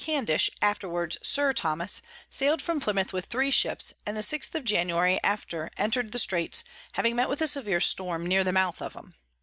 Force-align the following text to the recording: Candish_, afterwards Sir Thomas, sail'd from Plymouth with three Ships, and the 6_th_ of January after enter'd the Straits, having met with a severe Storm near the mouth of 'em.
Candish_, 0.03 0.49
afterwards 0.63 1.19
Sir 1.21 1.53
Thomas, 1.53 2.01
sail'd 2.27 2.59
from 2.59 2.79
Plymouth 2.79 3.13
with 3.13 3.25
three 3.25 3.51
Ships, 3.51 3.93
and 4.03 4.17
the 4.17 4.21
6_th_ 4.21 4.55
of 4.55 4.63
January 4.63 5.19
after 5.23 5.69
enter'd 5.77 6.11
the 6.11 6.17
Straits, 6.17 6.63
having 6.93 7.15
met 7.15 7.29
with 7.29 7.39
a 7.39 7.47
severe 7.47 7.79
Storm 7.81 8.25
near 8.25 8.43
the 8.43 8.51
mouth 8.51 8.81
of 8.81 8.95
'em. 8.95 9.13